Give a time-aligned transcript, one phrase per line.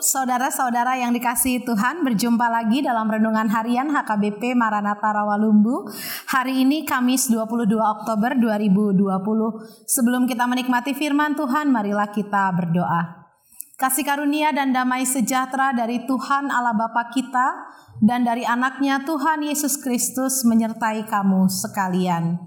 [0.00, 5.86] saudara-saudara yang dikasihi Tuhan, berjumpa lagi dalam renungan harian HKBP Maranatha Rawalumbu.
[6.28, 9.86] Hari ini Kamis 22 Oktober 2020.
[9.86, 13.20] Sebelum kita menikmati firman Tuhan, marilah kita berdoa.
[13.80, 17.70] Kasih karunia dan damai sejahtera dari Tuhan Allah Bapa kita
[18.00, 22.40] dan dari anaknya Tuhan Yesus Kristus menyertai kamu sekalian.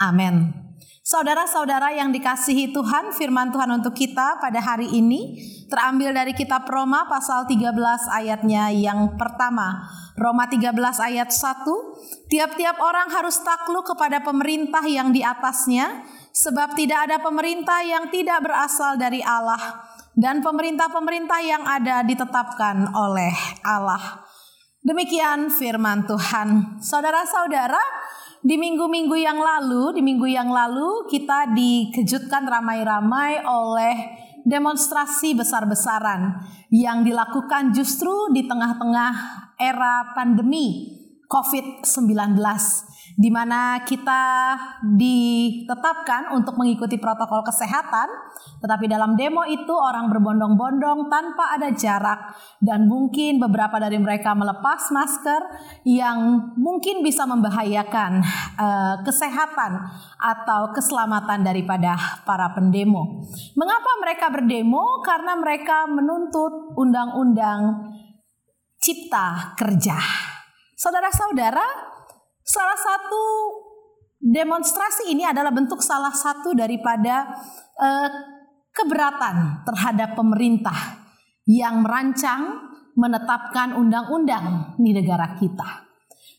[0.00, 0.61] Amin.
[1.02, 5.34] Saudara-saudara yang dikasihi Tuhan, firman Tuhan untuk kita pada hari ini
[5.66, 7.74] terambil dari kitab Roma pasal 13
[8.06, 9.82] ayatnya yang pertama.
[10.14, 10.70] Roma 13
[11.02, 17.82] ayat 1, tiap-tiap orang harus takluk kepada pemerintah yang di atasnya, sebab tidak ada pemerintah
[17.82, 19.82] yang tidak berasal dari Allah,
[20.14, 23.34] dan pemerintah-pemerintah yang ada ditetapkan oleh
[23.66, 24.22] Allah.
[24.86, 26.78] Demikian firman Tuhan.
[26.78, 28.01] Saudara-saudara,
[28.42, 33.96] di minggu-minggu yang lalu, di minggu yang lalu kita dikejutkan ramai-ramai oleh
[34.42, 36.42] demonstrasi besar-besaran
[36.74, 39.14] yang dilakukan justru di tengah-tengah
[39.54, 40.98] era pandemi
[41.30, 42.34] COVID-19
[43.16, 44.56] di mana kita
[44.96, 48.08] ditetapkan untuk mengikuti protokol kesehatan,
[48.64, 54.88] tetapi dalam demo itu orang berbondong-bondong tanpa ada jarak dan mungkin beberapa dari mereka melepas
[54.88, 55.42] masker
[55.84, 58.24] yang mungkin bisa membahayakan
[58.56, 59.72] uh, kesehatan
[60.16, 63.26] atau keselamatan daripada para pendemo.
[63.58, 65.04] Mengapa mereka berdemo?
[65.04, 67.92] Karena mereka menuntut undang-undang
[68.82, 69.94] cipta kerja.
[70.74, 71.91] Saudara-saudara,
[72.42, 73.24] Salah satu
[74.22, 77.26] demonstrasi ini adalah bentuk salah satu daripada
[77.78, 78.08] uh,
[78.70, 81.02] keberatan terhadap pemerintah
[81.46, 85.92] yang merancang menetapkan undang-undang di negara kita.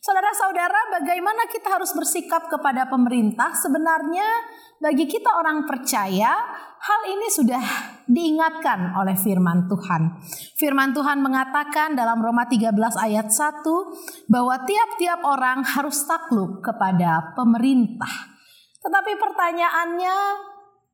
[0.04, 3.56] Saudara-saudara, bagaimana kita harus bersikap kepada pemerintah?
[3.56, 4.28] Sebenarnya,
[4.76, 6.44] bagi kita orang percaya,
[6.84, 7.64] hal ini sudah
[8.12, 10.20] diingatkan oleh firman Tuhan.
[10.60, 18.36] Firman Tuhan mengatakan dalam Roma 13 ayat 1 bahwa tiap-tiap orang harus takluk kepada pemerintah.
[18.84, 20.18] Tetapi pertanyaannya,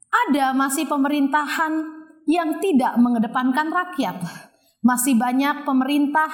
[0.10, 1.74] ada masih pemerintahan
[2.30, 4.22] yang tidak mengedepankan rakyat.
[4.86, 6.30] Masih banyak pemerintah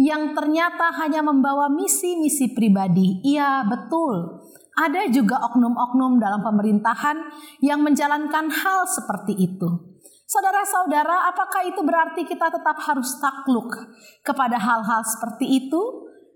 [0.00, 3.20] yang ternyata hanya membawa misi-misi pribadi.
[3.20, 4.40] Iya, betul.
[4.76, 7.16] Ada juga oknum-oknum dalam pemerintahan
[7.64, 9.96] yang menjalankan hal seperti itu.
[10.28, 13.72] Saudara-saudara, apakah itu berarti kita tetap harus takluk
[14.20, 15.80] kepada hal-hal seperti itu?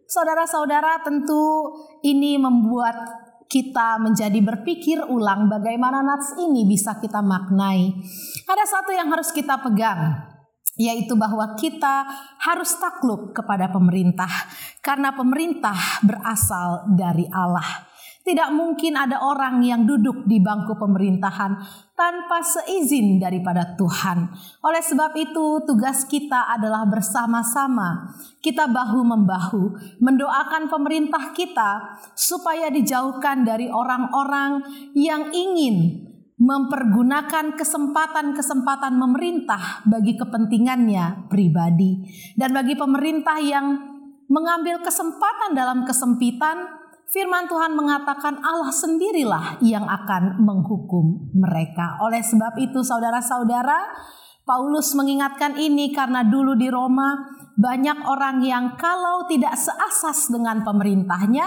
[0.09, 2.97] Saudara-saudara, tentu ini membuat
[3.51, 7.93] kita menjadi berpikir ulang bagaimana nats ini bisa kita maknai.
[8.47, 10.23] Ada satu yang harus kita pegang,
[10.79, 12.07] yaitu bahwa kita
[12.47, 14.31] harus takluk kepada pemerintah
[14.79, 15.75] karena pemerintah
[16.07, 17.90] berasal dari Allah.
[18.31, 21.51] Tidak mungkin ada orang yang duduk di bangku pemerintahan
[21.99, 24.31] tanpa seizin daripada Tuhan.
[24.63, 28.15] Oleh sebab itu, tugas kita adalah bersama-sama.
[28.39, 34.63] Kita bahu-membahu mendoakan pemerintah kita supaya dijauhkan dari orang-orang
[34.95, 36.07] yang ingin
[36.39, 42.07] mempergunakan kesempatan-kesempatan memerintah bagi kepentingannya pribadi
[42.39, 43.75] dan bagi pemerintah yang
[44.31, 46.80] mengambil kesempatan dalam kesempitan
[47.11, 53.91] firman Tuhan mengatakan Allah sendirilah yang akan menghukum mereka oleh sebab itu saudara-saudara
[54.47, 57.15] Paulus mengingatkan ini karena dulu di Roma
[57.55, 61.47] banyak orang yang kalau tidak seasas dengan pemerintahnya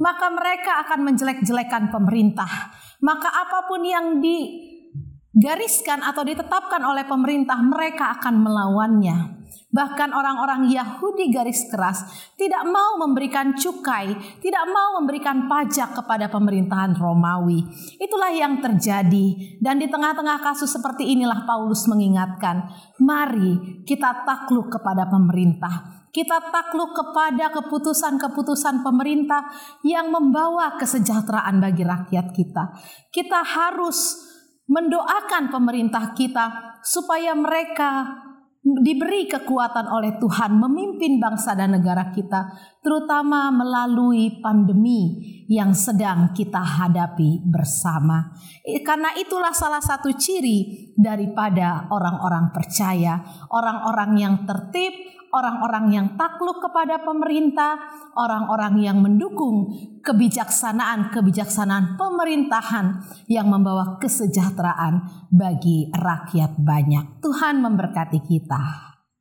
[0.00, 8.20] maka mereka akan menjelek-jelekan pemerintah maka apa pun yang digariskan atau ditetapkan oleh pemerintah mereka
[8.20, 9.39] akan melawannya.
[9.70, 12.02] Bahkan orang-orang Yahudi garis keras
[12.34, 17.62] tidak mau memberikan cukai, tidak mau memberikan pajak kepada pemerintahan Romawi.
[18.02, 19.58] Itulah yang terjadi.
[19.62, 22.66] Dan di tengah-tengah kasus seperti inilah Paulus mengingatkan,
[22.98, 29.46] mari kita takluk kepada pemerintah kita takluk kepada keputusan-keputusan pemerintah
[29.86, 32.74] yang membawa kesejahteraan bagi rakyat kita.
[33.14, 34.18] Kita harus
[34.66, 38.10] mendoakan pemerintah kita supaya mereka
[38.60, 42.52] diberi kekuatan oleh Tuhan memimpin bangsa dan negara kita,
[42.84, 45.16] terutama melalui pandemi
[45.48, 48.36] yang sedang kita hadapi bersama.
[48.84, 54.92] Karena itulah salah satu ciri daripada orang-orang percaya, orang-orang yang tertib,
[55.30, 57.78] orang-orang yang takluk kepada pemerintah,
[58.18, 59.70] orang-orang yang mendukung
[60.02, 62.86] kebijaksanaan-kebijaksanaan pemerintahan
[63.30, 67.22] yang membawa kesejahteraan bagi rakyat banyak.
[67.22, 68.62] Tuhan memberkati kita.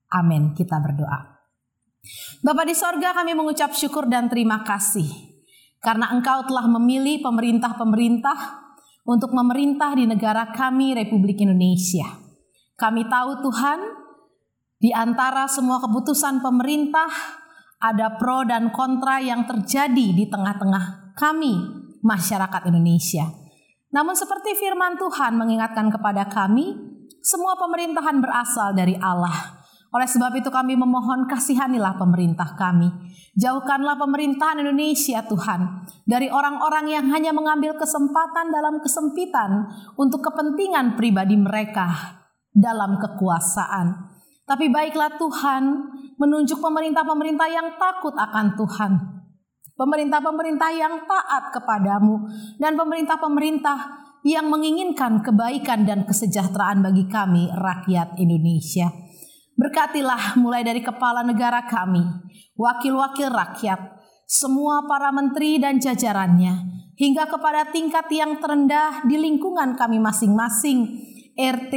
[0.10, 0.58] Amin.
[0.58, 1.40] Kita berdoa.
[2.42, 5.06] Bapak di sorga kami mengucap syukur dan terima kasih.
[5.80, 8.68] Karena engkau telah memilih pemerintah-pemerintah
[9.08, 12.20] untuk memerintah di negara kami Republik Indonesia.
[12.76, 13.99] Kami tahu Tuhan
[14.80, 17.12] Di antara semua keputusan pemerintah,
[17.84, 21.52] ada pro dan kontra yang terjadi di tengah-tengah kami,
[22.00, 23.28] masyarakat Indonesia.
[23.92, 26.80] Namun, seperti firman Tuhan mengingatkan kepada kami,
[27.20, 29.60] semua pemerintahan berasal dari Allah.
[29.92, 32.88] Oleh sebab itu kami memohon kasihanilah pemerintah kami.
[33.36, 39.68] Jauhkanlah pemerintahan Indonesia Tuhan dari orang-orang yang hanya mengambil kesempatan dalam kesempitan
[40.00, 42.22] untuk kepentingan pribadi mereka
[42.54, 44.09] dalam kekuasaan.
[44.50, 45.64] Tapi baiklah Tuhan
[46.18, 48.92] menunjuk pemerintah-pemerintah yang takut akan Tuhan.
[49.78, 52.26] Pemerintah-pemerintah yang taat kepadamu
[52.58, 58.92] dan pemerintah-pemerintah yang menginginkan kebaikan dan kesejahteraan bagi kami rakyat Indonesia.
[59.56, 62.04] Berkatilah mulai dari kepala negara kami,
[62.58, 63.80] wakil-wakil rakyat,
[64.28, 70.88] semua para menteri dan jajarannya, hingga kepada tingkat yang terendah di lingkungan kami masing-masing,
[71.40, 71.76] RT,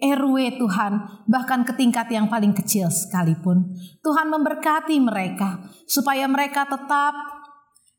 [0.00, 0.92] RW Tuhan,
[1.28, 3.76] bahkan ke tingkat yang paling kecil sekalipun.
[4.00, 7.12] Tuhan memberkati mereka, supaya mereka tetap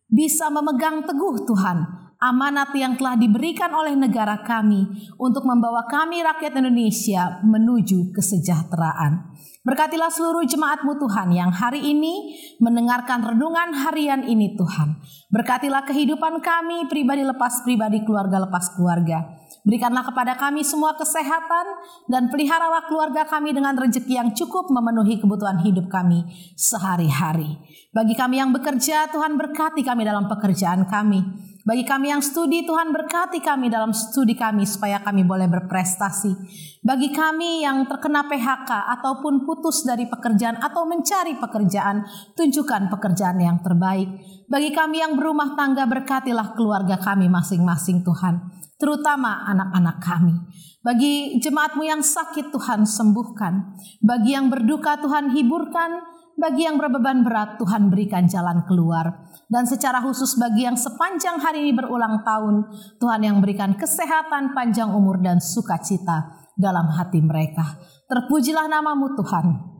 [0.09, 4.87] bisa memegang teguh Tuhan amanat yang telah diberikan oleh negara kami
[5.19, 9.35] untuk membawa kami rakyat Indonesia menuju kesejahteraan.
[9.67, 15.03] Berkatilah seluruh jemaatmu Tuhan yang hari ini mendengarkan renungan harian ini Tuhan.
[15.35, 19.42] Berkatilah kehidupan kami pribadi lepas pribadi, keluarga lepas keluarga.
[19.63, 21.65] Berikanlah kepada kami semua kesehatan
[22.11, 26.27] dan peliharalah keluarga kami dengan rezeki yang cukup memenuhi kebutuhan hidup kami
[26.59, 27.55] sehari-hari.
[27.95, 31.52] Bagi kami yang bekerja, Tuhan berkati kami dalam pekerjaan kami.
[31.63, 36.35] Bagi kami yang studi, Tuhan berkati kami dalam studi kami supaya kami boleh berprestasi.
[36.83, 38.67] Bagi kami yang terkena PHK
[38.99, 42.03] ataupun putus dari pekerjaan atau mencari pekerjaan,
[42.35, 44.11] tunjukkan pekerjaan yang terbaik.
[44.51, 48.43] Bagi kami yang berumah tangga, berkatilah keluarga kami masing-masing Tuhan,
[48.75, 50.35] terutama anak-anak kami.
[50.83, 53.79] Bagi jemaatmu yang sakit Tuhan sembuhkan.
[54.03, 59.29] Bagi yang berduka Tuhan hiburkan bagi yang berbeban berat, Tuhan berikan jalan keluar.
[59.45, 64.89] Dan secara khusus bagi yang sepanjang hari ini berulang tahun, Tuhan yang berikan kesehatan, panjang
[64.91, 67.77] umur, dan sukacita dalam hati mereka.
[68.09, 69.73] Terpujilah namamu Tuhan.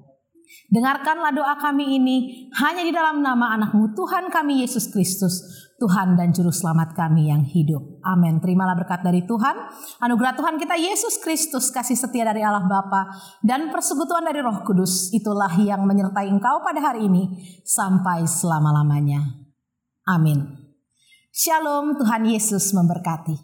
[0.69, 6.31] Dengarkanlah doa kami ini hanya di dalam nama anakmu Tuhan kami Yesus Kristus, Tuhan dan
[6.31, 7.99] Juru Selamat kami yang hidup.
[8.07, 8.39] Amin.
[8.39, 9.51] Terimalah berkat dari Tuhan,
[9.99, 13.11] anugerah Tuhan kita Yesus Kristus, kasih setia dari Allah Bapa
[13.43, 17.35] dan persekutuan dari Roh Kudus, itulah yang menyertai engkau pada hari ini
[17.67, 19.43] sampai selama-lamanya.
[20.07, 20.71] Amin.
[21.35, 23.35] Shalom, Tuhan Yesus memberkati.